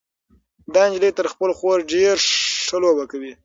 [0.73, 2.15] دا نجلۍ تر خپلې خور ډېره
[2.67, 3.31] ښه لوبه کوي.